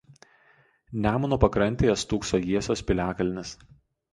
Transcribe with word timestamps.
Nemuno 1.03 1.39
pakrantėje 1.45 1.99
stūkso 2.05 2.41
Jiesios 2.47 2.85
piliakalnis. 2.89 3.57